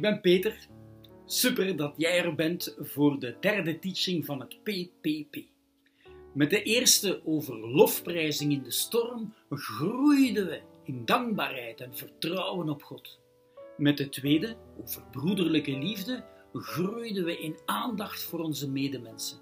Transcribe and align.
Ik 0.00 0.06
ben 0.06 0.20
Peter. 0.20 0.68
Super 1.26 1.76
dat 1.76 1.94
jij 1.96 2.24
er 2.24 2.34
bent 2.34 2.76
voor 2.78 3.18
de 3.18 3.36
derde 3.40 3.78
teaching 3.78 4.24
van 4.24 4.40
het 4.40 4.62
PPP. 4.62 5.36
Met 6.34 6.50
de 6.50 6.62
eerste 6.62 7.20
over 7.24 7.68
lofprijzing 7.68 8.52
in 8.52 8.62
de 8.62 8.70
storm 8.70 9.34
groeiden 9.50 10.46
we 10.46 10.60
in 10.84 11.04
dankbaarheid 11.04 11.80
en 11.80 11.96
vertrouwen 11.96 12.68
op 12.68 12.82
God. 12.82 13.20
Met 13.76 13.96
de 13.96 14.08
tweede, 14.08 14.56
over 14.80 15.02
broederlijke 15.10 15.78
liefde, 15.78 16.24
groeiden 16.52 17.24
we 17.24 17.38
in 17.38 17.58
aandacht 17.64 18.22
voor 18.22 18.40
onze 18.40 18.70
medemensen. 18.70 19.38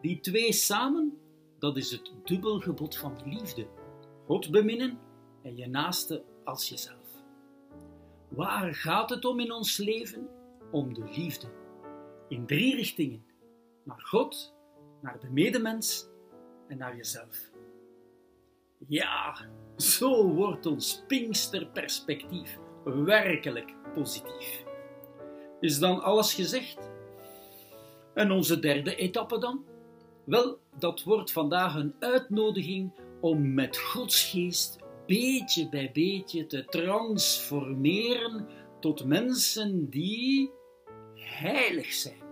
Die 0.00 0.20
twee 0.20 0.52
samen, 0.52 1.18
dat 1.58 1.76
is 1.76 1.90
het 1.90 2.12
dubbelgebod 2.24 2.96
van 2.96 3.18
de 3.18 3.28
liefde. 3.28 3.66
God 4.26 4.50
beminnen 4.50 4.98
en 5.42 5.56
je 5.56 5.66
naaste 5.66 6.24
als 6.44 6.68
jezelf. 6.68 6.97
Waar 8.28 8.74
gaat 8.74 9.10
het 9.10 9.24
om 9.24 9.40
in 9.40 9.52
ons 9.52 9.76
leven? 9.76 10.28
Om 10.70 10.94
de 10.94 11.04
liefde. 11.16 11.46
In 12.28 12.46
drie 12.46 12.76
richtingen. 12.76 13.24
Naar 13.84 14.00
God, 14.00 14.54
naar 15.00 15.20
de 15.20 15.30
medemens 15.30 16.08
en 16.68 16.78
naar 16.78 16.96
jezelf. 16.96 17.50
Ja, 18.86 19.36
zo 19.76 20.32
wordt 20.32 20.66
ons 20.66 21.04
Pinksterperspectief 21.06 22.58
werkelijk 22.84 23.74
positief. 23.94 24.64
Is 25.60 25.78
dan 25.78 26.02
alles 26.02 26.34
gezegd? 26.34 26.90
En 28.14 28.30
onze 28.30 28.58
derde 28.58 28.96
etappe 28.96 29.38
dan? 29.38 29.64
Wel, 30.24 30.58
dat 30.78 31.02
wordt 31.02 31.32
vandaag 31.32 31.74
een 31.74 31.94
uitnodiging 31.98 32.92
om 33.20 33.54
met 33.54 33.78
Gods 33.78 34.30
geest 34.30 34.78
beetje 35.08 35.68
bij 35.68 35.90
beetje 35.92 36.46
te 36.46 36.64
transformeren 36.64 38.48
tot 38.80 39.04
mensen 39.04 39.90
die 39.90 40.50
heilig 41.14 41.92
zijn. 41.92 42.22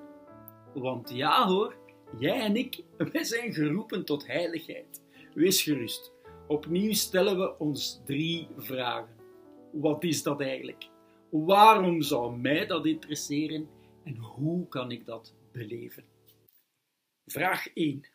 Want 0.74 1.10
ja 1.10 1.46
hoor, 1.46 1.76
jij 2.18 2.40
en 2.40 2.56
ik, 2.56 2.82
wij 3.12 3.24
zijn 3.24 3.52
geroepen 3.52 4.04
tot 4.04 4.26
heiligheid. 4.26 5.02
Wees 5.34 5.62
gerust. 5.62 6.12
Opnieuw 6.48 6.92
stellen 6.92 7.38
we 7.38 7.58
ons 7.58 8.00
drie 8.04 8.48
vragen. 8.56 9.16
Wat 9.72 10.04
is 10.04 10.22
dat 10.22 10.40
eigenlijk? 10.40 10.88
Waarom 11.30 12.02
zou 12.02 12.36
mij 12.36 12.66
dat 12.66 12.86
interesseren 12.86 13.68
en 14.04 14.16
hoe 14.16 14.68
kan 14.68 14.90
ik 14.90 15.06
dat 15.06 15.34
beleven? 15.52 16.04
Vraag 17.26 17.68
1. 17.74 18.06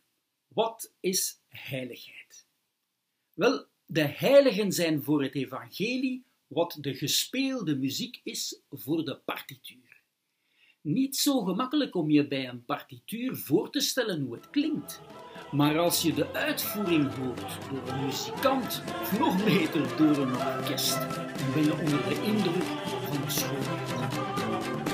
Wat 0.48 0.94
is 1.00 1.42
heiligheid? 1.48 2.48
Wel, 3.34 3.66
de 3.92 4.08
heiligen 4.08 4.72
zijn 4.72 5.04
voor 5.04 5.24
het 5.24 5.36
evangelie 5.36 6.24
wat 6.48 6.78
de 6.80 6.94
gespeelde 6.94 7.76
muziek 7.76 8.20
is 8.24 8.62
voor 8.70 9.06
de 9.06 9.18
partituur. 9.26 10.02
Niet 10.82 11.16
zo 11.18 11.42
gemakkelijk 11.42 11.96
om 11.96 12.10
je 12.10 12.28
bij 12.28 12.48
een 12.48 12.66
partituur 12.66 13.36
voor 13.36 13.72
te 13.72 13.80
stellen 13.80 14.22
hoe 14.22 14.34
het 14.34 14.50
klinkt. 14.50 15.02
Maar 15.52 15.78
als 15.78 16.02
je 16.02 16.14
de 16.14 16.34
uitvoering 16.34 17.14
hoort 17.14 17.70
door 17.70 17.94
een 17.94 18.06
muzikant, 18.06 18.84
of 19.02 19.20
nog 19.20 19.44
beter 19.44 19.98
door 19.98 20.18
een 20.18 20.36
orkest, 20.36 21.00
dan 21.00 21.54
ben 21.54 21.64
je 21.64 21.74
onder 21.74 22.10
de 22.10 22.22
indruk 22.26 22.64
van 23.08 23.22
de 23.22 23.30
schoonheid. 23.30 24.91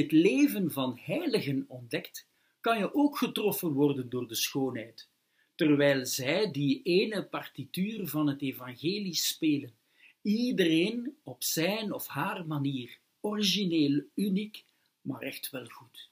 Het 0.00 0.12
leven 0.12 0.70
van 0.70 0.98
heiligen 1.02 1.64
ontdekt, 1.68 2.26
kan 2.60 2.78
je 2.78 2.94
ook 2.94 3.18
getroffen 3.18 3.72
worden 3.72 4.08
door 4.08 4.28
de 4.28 4.34
schoonheid, 4.34 5.08
terwijl 5.54 6.06
zij 6.06 6.50
die 6.50 6.82
ene 6.82 7.24
partituur 7.24 8.08
van 8.08 8.26
het 8.26 8.42
evangelie 8.42 9.14
spelen, 9.14 9.74
iedereen 10.22 11.16
op 11.22 11.42
zijn 11.42 11.92
of 11.92 12.06
haar 12.06 12.46
manier, 12.46 12.98
origineel, 13.20 14.02
uniek, 14.14 14.64
maar 15.00 15.20
echt 15.20 15.50
wel 15.50 15.64
goed. 15.64 16.10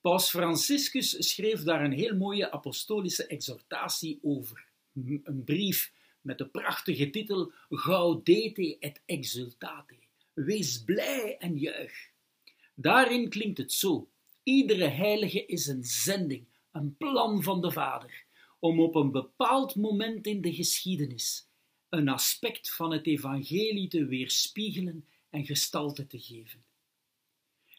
Paus 0.00 0.30
Franciscus 0.30 1.32
schreef 1.32 1.62
daar 1.62 1.84
een 1.84 1.92
heel 1.92 2.16
mooie 2.16 2.50
apostolische 2.50 3.26
exhortatie 3.26 4.18
over, 4.22 4.66
een 5.22 5.42
brief 5.44 5.92
met 6.20 6.38
de 6.38 6.46
prachtige 6.46 7.10
titel 7.10 7.52
Gaudete 7.68 8.76
et 8.78 9.00
exultate, 9.06 9.94
wees 10.32 10.84
blij 10.84 11.36
en 11.38 11.58
juich. 11.58 12.12
Daarin 12.74 13.28
klinkt 13.28 13.58
het 13.58 13.72
zo: 13.72 14.08
iedere 14.42 14.88
heilige 14.88 15.46
is 15.46 15.66
een 15.66 15.84
zending, 15.84 16.46
een 16.72 16.96
plan 16.96 17.42
van 17.42 17.60
de 17.60 17.70
Vader, 17.70 18.24
om 18.58 18.80
op 18.80 18.94
een 18.94 19.10
bepaald 19.10 19.74
moment 19.74 20.26
in 20.26 20.40
de 20.40 20.54
geschiedenis 20.54 21.48
een 21.88 22.08
aspect 22.08 22.74
van 22.74 22.92
het 22.92 23.06
evangelie 23.06 23.88
te 23.88 24.06
weerspiegelen 24.06 25.06
en 25.30 25.44
gestalte 25.44 26.06
te 26.06 26.18
geven. 26.18 26.64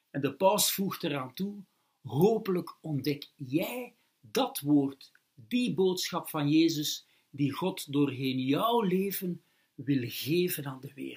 En 0.09 0.21
de 0.21 0.33
paus 0.33 0.71
voegt 0.71 1.03
eraan 1.03 1.33
toe: 1.33 1.63
hopelijk 2.01 2.77
ontdek 2.81 3.29
jij 3.35 3.95
dat 4.19 4.59
woord, 4.59 5.11
die 5.33 5.73
boodschap 5.73 6.29
van 6.29 6.49
Jezus, 6.49 7.07
die 7.29 7.51
God 7.51 7.93
doorheen 7.93 8.39
jouw 8.39 8.81
leven 8.81 9.43
wil 9.75 10.03
geven 10.09 10.65
aan 10.65 10.79
de 10.81 10.93
wereld. 10.93 11.14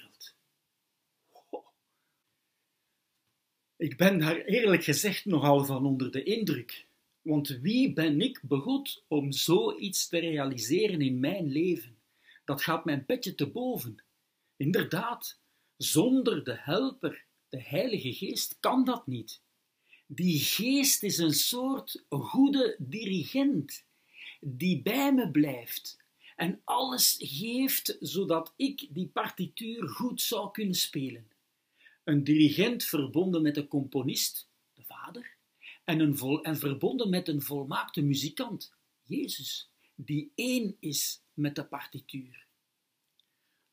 Ik 3.79 3.97
ben 3.97 4.19
daar 4.19 4.37
eerlijk 4.37 4.85
gezegd 4.85 5.25
nogal 5.25 5.65
van 5.65 5.87
onder 5.87 6.11
de 6.11 6.23
indruk. 6.23 6.87
Want 7.23 7.49
wie 7.49 7.93
ben 7.93 8.21
ik 8.21 8.41
begoed 8.43 9.05
om 9.09 9.33
zoiets 9.33 10.09
te 10.09 10.19
realiseren 10.19 11.01
in 11.01 11.21
mijn 11.21 11.53
leven? 11.53 11.99
Dat 12.45 12.63
gaat 12.63 12.85
mijn 12.85 13.05
petje 13.05 13.35
te 13.35 13.47
boven. 13.47 14.03
Inderdaad, 14.57 15.41
zonder 15.77 16.45
de 16.45 16.57
helper, 16.59 17.25
de 17.49 17.63
Heilige 17.63 18.13
Geest, 18.13 18.57
kan 18.61 18.85
dat 18.85 19.07
niet. 19.07 19.43
Die 20.07 20.39
geest 20.39 21.03
is 21.03 21.19
een 21.19 21.35
soort 21.35 22.05
goede 22.09 22.77
dirigent, 22.79 23.85
die 24.41 24.83
bij 24.83 25.15
me 25.15 25.31
blijft 25.31 25.99
en 26.37 26.61
alles 26.65 27.17
geeft 27.19 27.97
zodat 28.01 28.53
ik 28.57 28.89
die 28.91 29.09
partituur 29.09 29.89
goed 29.89 30.21
zou 30.21 30.51
kunnen 30.51 30.75
spelen 30.75 31.27
een 32.09 32.25
dirigent 32.25 32.85
verbonden 32.85 33.43
met 33.43 33.57
een 33.57 33.69
componist, 33.69 34.49
de 34.75 34.83
Vader, 34.83 35.37
en, 35.85 36.01
een 36.01 36.17
vol, 36.17 36.45
en 36.45 36.57
verbonden 36.57 37.11
met 37.11 37.29
een 37.29 37.43
volmaakte 37.43 38.03
muzikant, 38.03 38.75
Jezus, 39.03 39.71
die 39.95 40.33
één 40.35 40.77
is 40.81 41.23
met 41.33 41.55
de 41.55 41.65
partituur. 41.65 42.47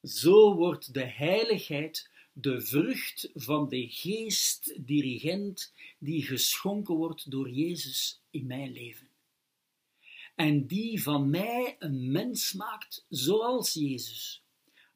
Zo 0.03 0.55
wordt 0.55 0.93
de 0.93 1.03
heiligheid 1.03 2.09
de 2.33 2.61
vrucht 2.61 3.29
van 3.33 3.69
de 3.69 3.87
geest-dirigent 3.89 5.73
die 5.97 6.23
geschonken 6.23 6.95
wordt 6.95 7.31
door 7.31 7.49
Jezus 7.49 8.21
in 8.29 8.45
mijn 8.45 8.71
leven. 8.71 9.09
En 10.35 10.67
die 10.67 11.03
van 11.03 11.29
mij 11.29 11.75
een 11.79 12.11
mens 12.11 12.53
maakt 12.53 13.05
zoals 13.09 13.73
Jezus 13.73 14.45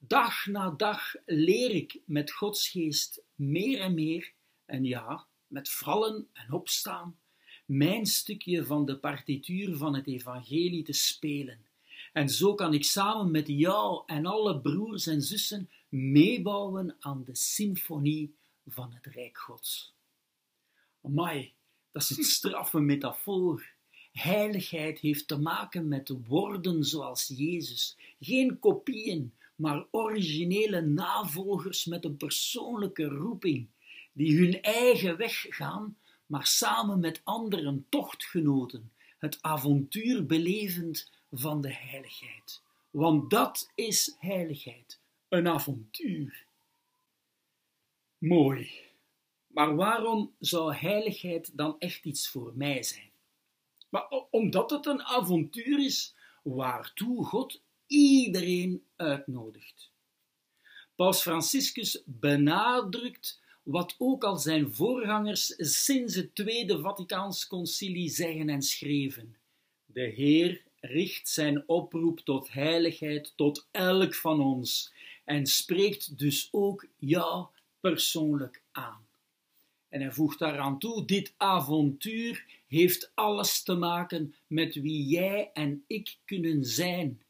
Dag 0.02 0.46
na 0.46 0.70
dag 0.70 1.16
leer 1.26 1.72
ik 1.72 2.00
met 2.06 2.32
Gods 2.32 2.70
geest 2.70 3.22
meer 3.40 3.80
en 3.80 3.94
meer, 3.94 4.34
en 4.66 4.84
ja, 4.84 5.28
met 5.48 5.70
vallen 5.70 6.28
en 6.34 6.52
opstaan, 6.52 7.20
mijn 7.66 8.06
stukje 8.06 8.66
van 8.66 8.86
de 8.86 8.98
partituur 8.98 9.78
van 9.78 9.96
het 9.96 10.08
evangelie 10.08 10.84
te 10.84 10.94
spelen. 10.94 11.68
En 12.14 12.30
zo 12.30 12.54
kan 12.54 12.74
ik 12.74 12.84
samen 12.84 13.32
met 13.32 13.48
jou 13.48 14.04
en 14.06 14.26
alle 14.26 14.62
broers 14.62 15.08
en 15.08 15.22
zussen 15.22 15.70
meebouwen 15.90 16.96
aan 17.00 17.24
de 17.24 17.36
symfonie 17.36 18.36
van 18.68 18.94
het 18.94 19.06
Rijk 19.06 19.38
Gods. 19.38 19.94
Amai, 21.02 21.54
dat 21.92 22.02
is 22.02 22.18
een 22.18 22.24
straffe 22.40 22.80
metafoor. 22.80 23.78
Heiligheid 24.12 25.00
heeft 25.00 25.28
te 25.28 25.38
maken 25.38 25.88
met 25.88 26.16
woorden 26.28 26.84
zoals 26.84 27.28
Jezus, 27.28 27.98
geen 28.20 28.60
kopieën, 28.60 29.34
maar 29.60 29.86
originele 29.92 30.82
navolgers 30.82 31.86
met 31.86 32.06
een 32.06 32.18
persoonlijke 32.18 33.04
roeping, 33.04 33.68
die 34.14 34.38
hun 34.38 34.62
eigen 34.62 35.18
weg 35.18 35.46
gaan, 35.50 35.98
maar 36.26 36.46
samen 36.46 37.00
met 37.00 37.22
anderen 37.24 37.86
tochtgenoten, 37.90 38.92
het 39.18 39.38
avontuur 39.42 40.26
belevend 40.26 41.12
van 41.32 41.62
de 41.62 41.74
heiligheid. 41.74 42.62
Want 42.90 43.30
dat 43.30 43.72
is 43.76 44.16
heiligheid, 44.20 45.00
een 45.30 45.48
avontuur. 45.48 46.46
Mooi. 48.18 48.72
Maar 49.48 49.76
waarom 49.76 50.36
zou 50.40 50.74
heiligheid 50.74 51.58
dan 51.58 51.76
echt 51.80 52.06
iets 52.06 52.30
voor 52.30 52.52
mij 52.56 52.84
zijn? 52.84 53.12
Maar 53.90 54.08
omdat 54.30 54.70
het 54.70 54.86
een 54.86 55.04
avontuur 55.04 55.80
is 55.86 56.16
waartoe 56.44 57.26
God 57.26 57.62
iedereen 57.90 58.84
uitnodigt. 58.96 59.92
Paus 60.96 61.22
Franciscus 61.22 62.02
benadrukt 62.06 63.42
wat 63.64 63.96
ook 63.98 64.24
al 64.24 64.38
zijn 64.38 64.74
voorgangers 64.74 65.54
sinds 65.58 66.16
het 66.16 66.36
Tweede 66.36 66.80
Vaticaans 66.80 67.48
Concilie 67.48 68.10
zeggen 68.10 68.50
en 68.50 68.62
schreven. 68.62 69.36
De 69.86 70.02
Heer 70.02 70.62
richt 70.80 71.30
zijn 71.30 71.64
oproep 71.68 72.20
tot 72.20 72.52
heiligheid 72.52 73.34
tot 73.36 73.68
elk 73.72 74.16
van 74.16 74.42
ons 74.42 74.94
en 75.26 75.46
spreekt 75.46 76.18
dus 76.18 76.50
ook 76.52 76.88
jou 76.98 77.48
persoonlijk 77.80 78.62
aan. 78.72 79.08
En 79.90 80.02
hij 80.02 80.12
voegt 80.12 80.40
daaraan 80.40 80.80
toe: 80.80 81.06
dit 81.06 81.34
avontuur 81.38 82.46
heeft 82.68 83.12
alles 83.14 83.64
te 83.64 83.76
maken 83.76 84.36
met 84.48 84.76
wie 84.76 85.06
jij 85.06 85.50
en 85.54 85.84
ik 85.88 86.18
kunnen 86.26 86.66
zijn. 86.66 87.22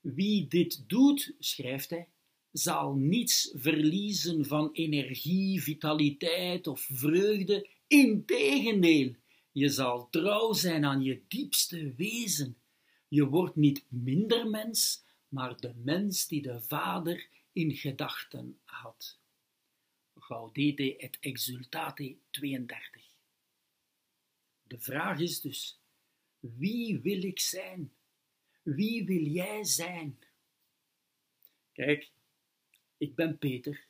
Wie 0.00 0.46
dit 0.46 0.84
doet, 0.88 1.34
schrijft 1.38 1.90
hij, 1.90 2.08
zal 2.52 2.94
niets 2.94 3.52
verliezen 3.54 4.46
van 4.46 4.72
energie, 4.72 5.62
vitaliteit 5.62 6.66
of 6.66 6.88
vreugde. 6.92 7.68
Integendeel, 7.86 9.14
je 9.52 9.68
zal 9.68 10.10
trouw 10.10 10.52
zijn 10.52 10.84
aan 10.84 11.02
je 11.02 11.22
diepste 11.28 11.94
wezen. 11.94 12.56
Je 13.08 13.26
wordt 13.26 13.56
niet 13.56 13.84
minder 13.88 14.50
mens, 14.50 15.04
maar 15.28 15.56
de 15.56 15.74
mens 15.74 16.26
die 16.26 16.42
de 16.42 16.60
Vader 16.60 17.28
in 17.52 17.74
gedachten 17.74 18.58
had. 18.64 19.18
Gaudete 20.14 20.96
et 20.96 21.18
exultate 21.20 22.16
32. 22.30 23.02
De 24.62 24.78
vraag 24.78 25.20
is 25.20 25.40
dus: 25.40 25.80
wie 26.40 27.00
wil 27.00 27.22
ik 27.22 27.40
zijn? 27.40 27.92
Wie 28.62 29.04
wil 29.04 29.22
jij 29.22 29.64
zijn? 29.64 30.18
Kijk, 31.72 32.10
ik 32.96 33.14
ben 33.14 33.38
Peter, 33.38 33.86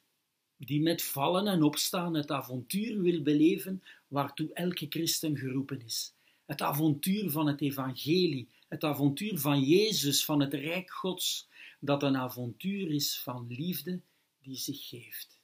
die 0.57 0.81
met 0.81 1.03
vallen 1.03 1.47
en 1.47 1.63
opstaan 1.63 2.15
het 2.15 2.31
avontuur 2.31 3.01
wil 3.01 3.23
beleven 3.23 3.83
waartoe 4.09 4.53
elke 4.53 4.87
christen 4.89 5.37
geroepen 5.37 5.83
is. 5.85 6.15
Het 6.45 6.63
avontuur 6.63 7.31
van 7.31 7.47
het 7.47 7.61
evangelie, 7.61 8.49
het 8.69 8.85
avontuur 8.85 9.39
van 9.39 9.61
Jezus, 9.63 10.25
van 10.25 10.41
het 10.41 10.55
Rijk 10.55 10.91
Gods, 10.91 11.49
dat 11.81 12.03
een 12.03 12.17
avontuur 12.17 12.91
is 12.91 13.21
van 13.21 13.47
liefde 13.49 14.01
die 14.43 14.57
zich 14.57 14.89
geeft. 14.89 15.39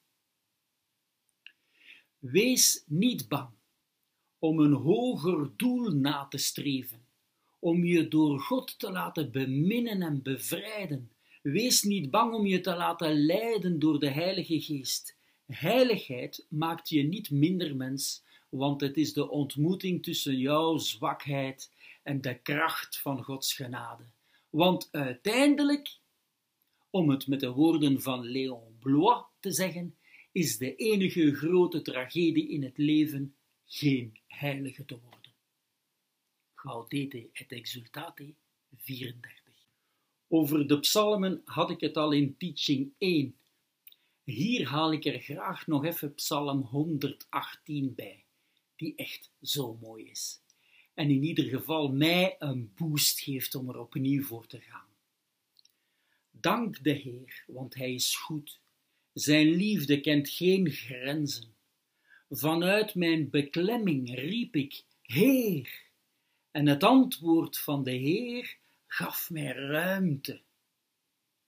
Wees 2.18 2.82
niet 2.86 3.28
bang 3.28 3.50
om 4.38 4.58
een 4.58 4.72
hoger 4.72 5.50
doel 5.56 5.90
na 5.90 6.26
te 6.26 6.38
streven, 6.38 7.05
om 7.66 7.84
je 7.84 8.08
door 8.08 8.40
God 8.40 8.78
te 8.78 8.90
laten 8.90 9.30
beminnen 9.30 10.02
en 10.02 10.22
bevrijden. 10.22 11.10
Wees 11.42 11.82
niet 11.82 12.10
bang 12.10 12.34
om 12.34 12.46
je 12.46 12.60
te 12.60 12.76
laten 12.76 13.24
leiden 13.24 13.78
door 13.78 13.98
de 13.98 14.10
Heilige 14.10 14.60
Geest. 14.60 15.16
Heiligheid 15.46 16.46
maakt 16.48 16.88
je 16.88 17.02
niet 17.02 17.30
minder 17.30 17.76
mens, 17.76 18.24
want 18.48 18.80
het 18.80 18.96
is 18.96 19.12
de 19.12 19.30
ontmoeting 19.30 20.02
tussen 20.02 20.38
jouw 20.38 20.76
zwakheid 20.78 21.72
en 22.02 22.20
de 22.20 22.34
kracht 22.34 23.00
van 23.00 23.22
Gods 23.22 23.54
genade. 23.54 24.04
Want 24.50 24.88
uiteindelijk, 24.90 25.98
om 26.90 27.10
het 27.10 27.26
met 27.26 27.40
de 27.40 27.50
woorden 27.50 28.02
van 28.02 28.24
Léon 28.24 28.76
Blois 28.80 29.24
te 29.40 29.52
zeggen, 29.52 29.94
is 30.32 30.58
de 30.58 30.74
enige 30.76 31.34
grote 31.34 31.82
tragedie 31.82 32.48
in 32.48 32.62
het 32.62 32.78
leven 32.78 33.34
geen 33.64 34.18
heilige 34.26 34.84
te 34.84 34.98
worden. 35.02 35.15
Gaudete 36.66 37.28
et 37.32 37.52
exultate 37.52 38.34
34. 38.76 39.52
Over 40.28 40.66
de 40.66 40.78
psalmen 40.78 41.42
had 41.44 41.70
ik 41.70 41.80
het 41.80 41.96
al 41.96 42.12
in 42.12 42.36
teaching 42.36 42.92
1. 42.98 43.36
Hier 44.24 44.68
haal 44.68 44.92
ik 44.92 45.04
er 45.04 45.20
graag 45.20 45.66
nog 45.66 45.84
even 45.84 46.14
psalm 46.14 46.60
118 46.60 47.94
bij, 47.94 48.24
die 48.76 48.94
echt 48.96 49.30
zo 49.42 49.78
mooi 49.80 50.10
is. 50.10 50.40
En 50.94 51.10
in 51.10 51.22
ieder 51.22 51.44
geval 51.44 51.88
mij 51.88 52.36
een 52.38 52.72
boost 52.74 53.20
geeft 53.20 53.54
om 53.54 53.68
er 53.68 53.78
opnieuw 53.78 54.22
voor 54.22 54.46
te 54.46 54.60
gaan. 54.60 54.88
Dank 56.30 56.82
de 56.82 56.92
Heer, 56.92 57.44
want 57.46 57.74
Hij 57.74 57.94
is 57.94 58.16
goed 58.16 58.60
zijn 59.12 59.48
liefde 59.48 60.00
kent 60.00 60.28
geen 60.28 60.70
grenzen. 60.70 61.54
Vanuit 62.30 62.94
mijn 62.94 63.30
beklemming 63.30 64.14
riep 64.14 64.56
ik, 64.56 64.84
Heer, 65.02 65.85
en 66.56 66.66
het 66.66 66.84
antwoord 66.84 67.58
van 67.58 67.82
de 67.82 67.90
Heer 67.90 68.56
gaf 68.86 69.30
mij 69.30 69.52
ruimte. 69.52 70.40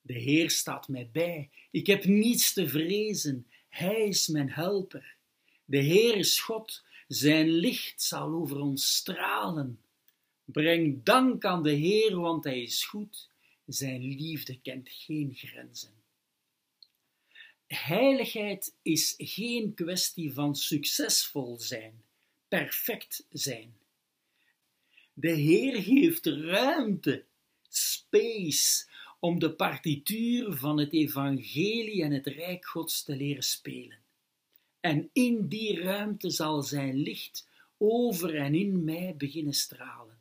De 0.00 0.14
Heer 0.14 0.50
staat 0.50 0.88
mij 0.88 1.08
bij, 1.12 1.50
ik 1.70 1.86
heb 1.86 2.04
niets 2.04 2.52
te 2.52 2.68
vrezen, 2.68 3.46
Hij 3.68 4.08
is 4.08 4.26
mijn 4.28 4.50
helper. 4.50 5.16
De 5.64 5.78
Heer 5.78 6.16
is 6.16 6.40
God, 6.40 6.84
zijn 7.06 7.48
licht 7.48 8.02
zal 8.02 8.32
over 8.32 8.60
ons 8.60 8.96
stralen. 8.96 9.80
Breng 10.44 11.04
dank 11.04 11.44
aan 11.44 11.62
de 11.62 11.72
Heer, 11.72 12.16
want 12.16 12.44
Hij 12.44 12.62
is 12.62 12.84
goed, 12.84 13.30
zijn 13.66 14.02
liefde 14.02 14.60
kent 14.60 14.88
geen 14.88 15.34
grenzen. 15.34 15.92
Heiligheid 17.66 18.74
is 18.82 19.14
geen 19.16 19.74
kwestie 19.74 20.32
van 20.32 20.54
succesvol 20.54 21.60
zijn, 21.60 22.02
perfect 22.48 23.26
zijn. 23.30 23.77
De 25.20 25.30
Heer 25.30 25.82
geeft 25.82 26.26
ruimte, 26.26 27.24
space, 27.68 28.86
om 29.20 29.38
de 29.38 29.54
partituur 29.54 30.52
van 30.52 30.78
het 30.78 30.92
Evangelie 30.92 32.02
en 32.02 32.12
het 32.12 32.26
Rijk 32.26 32.66
Gods 32.66 33.02
te 33.02 33.16
leren 33.16 33.42
spelen. 33.42 33.98
En 34.80 35.10
in 35.12 35.48
die 35.48 35.80
ruimte 35.80 36.30
zal 36.30 36.62
zijn 36.62 36.96
licht 36.96 37.48
over 37.78 38.36
en 38.36 38.54
in 38.54 38.84
mij 38.84 39.14
beginnen 39.16 39.52
stralen. 39.52 40.18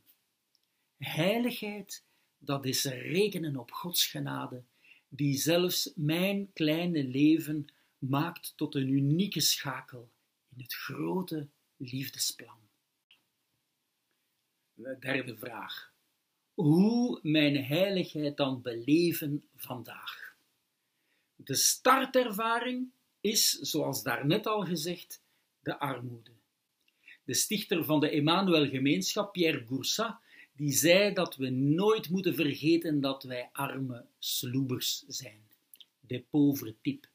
Heiligheid, 0.98 2.04
dat 2.38 2.66
is 2.66 2.84
rekenen 2.84 3.56
op 3.56 3.72
Gods 3.72 4.06
genade 4.06 4.64
die 5.10 5.38
zelfs 5.38 5.92
mijn 5.96 6.54
kleine 6.54 7.04
leven 7.04 7.66
maakt 7.98 8.54
tot 8.56 8.76
een 8.76 8.90
unieke 8.90 9.42
schakel 9.42 10.12
in 10.56 10.62
het 10.62 10.74
grote 10.74 11.48
liefdesplan. 11.76 12.67
De 14.80 14.98
derde 15.00 15.38
vraag. 15.38 15.92
Hoe 16.54 17.20
mijn 17.22 17.64
heiligheid 17.64 18.38
dan 18.38 18.62
beleven 18.62 19.44
vandaag? 19.56 20.36
De 21.36 21.56
startervaring 21.56 22.92
is, 23.22 23.52
zoals 23.52 24.04
daarnet 24.04 24.46
al 24.46 24.62
gezegd, 24.62 25.22
de 25.60 25.80
armoede. 25.80 26.32
De 27.24 27.34
stichter 27.34 27.86
van 27.86 28.00
de 28.00 28.10
Emmanuel-gemeenschap, 28.10 29.34
Pierre 29.34 29.66
Goursat, 29.66 30.18
die 30.56 30.72
zei 30.72 31.14
dat 31.14 31.36
we 31.36 31.50
nooit 31.50 32.10
moeten 32.10 32.36
vergeten 32.36 33.02
dat 33.02 33.24
wij 33.24 33.50
arme 33.52 34.06
sloebers 34.20 35.04
zijn, 35.08 35.42
de 36.00 36.24
pauvre 36.30 36.76
type, 36.82 37.08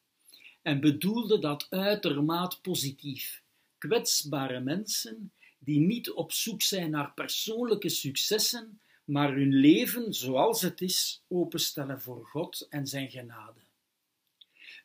en 0.62 0.80
bedoelde 0.80 1.38
dat 1.38 1.66
uitermate 1.70 2.60
positief. 2.60 3.42
Kwetsbare 3.78 4.60
mensen 4.60 5.32
die 5.64 5.80
niet 5.80 6.10
op 6.10 6.32
zoek 6.32 6.62
zijn 6.62 6.90
naar 6.90 7.12
persoonlijke 7.12 7.88
successen, 7.88 8.80
maar 9.04 9.34
hun 9.34 9.54
leven 9.54 10.14
zoals 10.14 10.62
het 10.62 10.80
is 10.80 11.22
openstellen 11.28 12.00
voor 12.00 12.26
God 12.26 12.66
en 12.70 12.86
zijn 12.86 13.10
genade. 13.10 13.60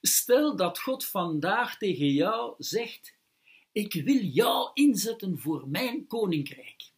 Stel 0.01 0.55
dat 0.55 0.79
God 0.79 1.05
vandaag 1.05 1.77
tegen 1.77 2.11
jou 2.11 2.55
zegt: 2.57 3.13
Ik 3.71 3.93
wil 3.93 4.21
jou 4.21 4.71
inzetten 4.73 5.39
voor 5.39 5.67
mijn 5.67 6.07
koninkrijk. 6.07 6.91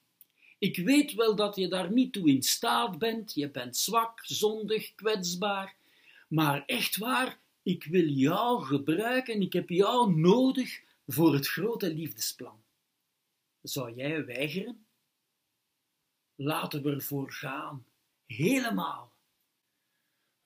Ik 0.58 0.78
weet 0.78 1.14
wel 1.14 1.36
dat 1.36 1.56
je 1.56 1.68
daar 1.68 1.92
niet 1.92 2.14
toe 2.14 2.30
in 2.30 2.44
staat 2.44 2.98
bent, 2.98 3.34
je 3.34 3.50
bent 3.50 3.78
zwak, 3.78 4.20
zondig, 4.24 4.96
kwetsbaar, 4.96 5.76
maar 6.28 6.64
echt 6.66 6.98
waar, 6.98 7.40
ik 7.64 7.84
wil 7.84 8.08
jou 8.08 8.64
gebruiken, 8.64 9.42
ik 9.42 9.54
heb 9.54 9.70
jou 9.70 10.16
nodig 10.16 10.82
voor 11.08 11.34
het 11.34 11.48
grote 11.48 11.94
liefdesplan. 11.94 12.62
Zou 13.62 13.94
jij 13.94 14.26
weigeren? 14.26 14.86
Laten 16.36 16.84
we 16.84 16.92
ervoor 16.92 17.32
gaan, 17.32 17.86
helemaal. 18.26 19.14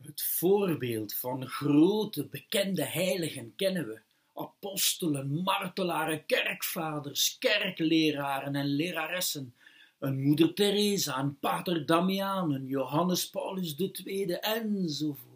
Het 0.02 0.24
voorbeeld 0.24 1.16
van 1.16 1.48
grote 1.48 2.28
bekende 2.28 2.84
heiligen 2.84 3.56
kennen 3.56 3.88
we. 3.88 4.02
Apostelen, 4.34 5.42
martelaren, 5.44 6.26
kerkvaders, 6.26 7.38
kerkleraren 7.38 8.56
en 8.56 8.66
leraressen, 8.66 9.56
een 10.00 10.22
moeder 10.22 10.54
Teresa, 10.54 11.20
een 11.20 11.40
pater 11.40 11.86
Damiaan, 11.86 12.52
een 12.52 12.68
Johannes 12.68 13.30
Paulus 13.30 13.76
II 13.78 14.32
enzovoort. 14.32 15.34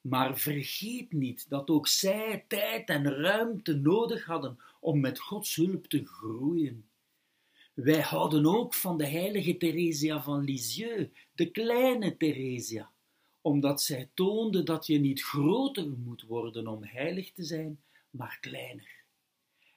Maar 0.00 0.38
vergeet 0.38 1.12
niet 1.12 1.48
dat 1.48 1.70
ook 1.70 1.88
zij 1.88 2.44
tijd 2.48 2.88
en 2.88 3.14
ruimte 3.14 3.74
nodig 3.74 4.24
hadden 4.24 4.58
om 4.80 5.00
met 5.00 5.18
Gods 5.18 5.54
hulp 5.56 5.86
te 5.86 6.06
groeien. 6.06 6.88
Wij 7.74 8.00
houden 8.00 8.46
ook 8.46 8.74
van 8.74 8.98
de 8.98 9.06
heilige 9.06 9.56
Theresia 9.56 10.22
van 10.22 10.44
Lisieux, 10.44 11.08
de 11.32 11.50
kleine 11.50 12.16
Theresia, 12.16 12.90
omdat 13.40 13.82
zij 13.82 14.10
toonde 14.14 14.62
dat 14.62 14.86
je 14.86 14.98
niet 14.98 15.22
groter 15.22 15.88
moet 15.88 16.22
worden 16.22 16.66
om 16.66 16.84
heilig 16.84 17.32
te 17.32 17.44
zijn, 17.44 17.82
maar 18.10 18.38
kleiner. 18.40 19.02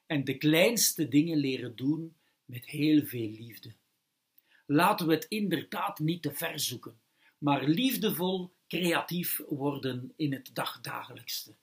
en 0.05 0.23
de 0.23 0.37
kleinste 0.37 1.07
dingen 1.07 1.37
leren 1.37 1.75
doen 1.75 2.15
met 2.45 2.65
heel 2.65 3.05
veel 3.05 3.29
liefde. 3.29 3.73
Laten 4.65 5.07
we 5.07 5.13
het 5.13 5.25
inderdaad 5.29 5.99
niet 5.99 6.21
te 6.21 6.33
ver 6.33 6.59
zoeken, 6.59 6.99
maar 7.37 7.63
liefdevol, 7.63 8.51
creatief 8.67 9.41
worden 9.47 10.13
in 10.15 10.33
het 10.33 10.49
dagdagelijkste. 10.53 11.55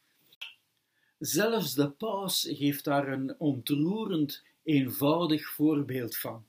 Zelfs 1.18 1.74
de 1.74 1.90
paus 1.90 2.48
geeft 2.50 2.84
daar 2.84 3.08
een 3.08 3.34
ontroerend, 3.38 4.42
eenvoudig 4.64 5.48
voorbeeld 5.48 6.16
van. 6.16 6.44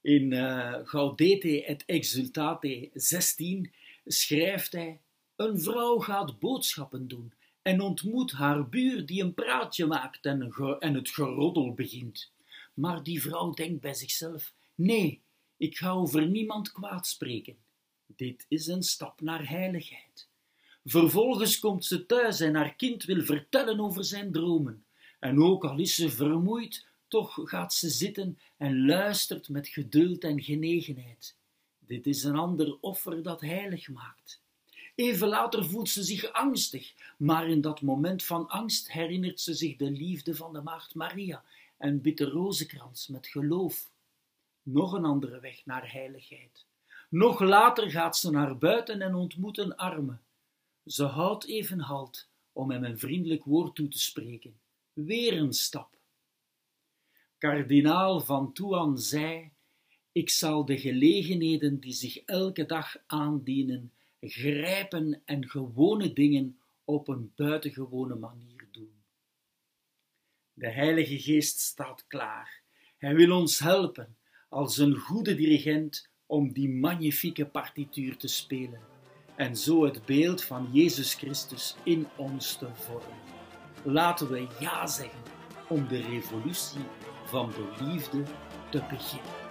In 0.00 0.32
uh, 0.32 0.74
Gaudete 0.84 1.64
et 1.64 1.84
Exultate 1.84 2.90
16 2.94 3.72
schrijft 4.06 4.72
hij: 4.72 5.00
Een 5.36 5.60
vrouw 5.60 5.98
gaat 5.98 6.38
boodschappen 6.38 7.08
doen 7.08 7.32
en 7.62 7.80
ontmoet 7.80 8.32
haar 8.32 8.68
buur 8.68 9.06
die 9.06 9.22
een 9.22 9.34
praatje 9.34 9.86
maakt 9.86 10.26
en, 10.26 10.52
en 10.78 10.94
het 10.94 11.10
geroddel 11.10 11.74
begint. 11.74 12.32
Maar 12.74 13.02
die 13.02 13.22
vrouw 13.22 13.50
denkt 13.50 13.80
bij 13.80 13.94
zichzelf: 13.94 14.52
Nee, 14.74 15.20
ik 15.56 15.76
ga 15.76 15.90
over 15.90 16.26
niemand 16.26 16.72
kwaad 16.72 17.06
spreken. 17.06 17.56
Dit 18.06 18.46
is 18.48 18.66
een 18.66 18.82
stap 18.82 19.20
naar 19.20 19.48
heiligheid. 19.48 20.28
Vervolgens 20.84 21.58
komt 21.58 21.84
ze 21.84 22.06
thuis 22.06 22.40
en 22.40 22.54
haar 22.54 22.74
kind 22.74 23.04
wil 23.04 23.22
vertellen 23.24 23.80
over 23.80 24.04
zijn 24.04 24.32
dromen. 24.32 24.84
En 25.20 25.42
ook 25.42 25.64
al 25.64 25.78
is 25.78 25.94
ze 25.94 26.10
vermoeid, 26.10 26.86
toch 27.12 27.40
gaat 27.44 27.74
ze 27.74 27.88
zitten 27.88 28.38
en 28.56 28.86
luistert 28.86 29.48
met 29.48 29.68
geduld 29.68 30.24
en 30.24 30.42
genegenheid. 30.42 31.36
Dit 31.78 32.06
is 32.06 32.22
een 32.22 32.36
ander 32.36 32.78
offer 32.80 33.22
dat 33.22 33.40
heilig 33.40 33.88
maakt. 33.88 34.40
Even 34.94 35.28
later 35.28 35.64
voelt 35.64 35.88
ze 35.88 36.02
zich 36.02 36.32
angstig, 36.32 36.94
maar 37.16 37.48
in 37.48 37.60
dat 37.60 37.80
moment 37.80 38.24
van 38.24 38.48
angst 38.48 38.92
herinnert 38.92 39.40
ze 39.40 39.54
zich 39.54 39.76
de 39.76 39.90
liefde 39.90 40.34
van 40.34 40.52
de 40.52 40.60
Maagd 40.62 40.94
Maria 40.94 41.44
en 41.76 42.00
bidt 42.00 42.18
de 42.18 42.24
rozenkrans 42.24 43.08
met 43.08 43.26
geloof. 43.26 43.90
Nog 44.62 44.92
een 44.92 45.04
andere 45.04 45.40
weg 45.40 45.66
naar 45.66 45.92
heiligheid. 45.92 46.64
Nog 47.08 47.40
later 47.40 47.90
gaat 47.90 48.16
ze 48.16 48.30
naar 48.30 48.58
buiten 48.58 49.00
en 49.00 49.14
ontmoet 49.14 49.58
een 49.58 49.76
arme. 49.76 50.16
Ze 50.86 51.04
houdt 51.04 51.44
even 51.44 51.80
halt 51.80 52.28
om 52.52 52.70
hem 52.70 52.84
een 52.84 52.98
vriendelijk 52.98 53.44
woord 53.44 53.74
toe 53.74 53.88
te 53.88 53.98
spreken. 53.98 54.54
Weer 54.92 55.36
een 55.36 55.52
stap. 55.52 56.00
Kardinaal 57.42 58.20
van 58.20 58.52
Toan 58.52 58.98
zei: 58.98 59.50
Ik 60.12 60.30
zal 60.30 60.64
de 60.64 60.78
gelegenheden 60.78 61.80
die 61.80 61.92
zich 61.92 62.16
elke 62.16 62.66
dag 62.66 62.96
aandienen, 63.06 63.92
grijpen 64.20 65.22
en 65.24 65.48
gewone 65.48 66.12
dingen 66.12 66.58
op 66.84 67.08
een 67.08 67.32
buitengewone 67.36 68.14
manier 68.14 68.68
doen. 68.70 68.92
De 70.52 70.70
Heilige 70.70 71.18
Geest 71.18 71.58
staat 71.58 72.06
klaar. 72.06 72.62
Hij 72.98 73.14
wil 73.14 73.36
ons 73.36 73.58
helpen 73.58 74.16
als 74.48 74.78
een 74.78 74.96
goede 74.96 75.34
dirigent 75.34 76.10
om 76.26 76.52
die 76.52 76.68
magnifieke 76.68 77.46
partituur 77.46 78.16
te 78.16 78.28
spelen 78.28 78.80
en 79.36 79.56
zo 79.56 79.84
het 79.84 80.04
beeld 80.04 80.42
van 80.42 80.68
Jezus 80.72 81.14
Christus 81.14 81.76
in 81.84 82.06
ons 82.16 82.56
te 82.56 82.68
vormen. 82.74 83.18
Laten 83.84 84.30
we 84.30 84.46
ja 84.60 84.86
zeggen 84.86 85.22
om 85.68 85.88
de 85.88 86.00
revolutie 86.00 86.84
van 87.32 87.50
de 87.50 87.84
liefde 87.84 88.22
te 88.70 88.82
beginnen. 88.90 89.41